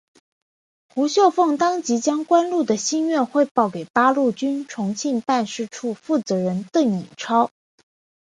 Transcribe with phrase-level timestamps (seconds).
[0.91, 7.51] 胡绣凤当即将关露的心愿汇报给八路军重庆办事处负责人邓颖超。